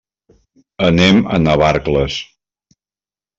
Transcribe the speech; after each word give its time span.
Anem 0.87 1.21
a 1.35 1.39
Navarcles. 1.43 2.17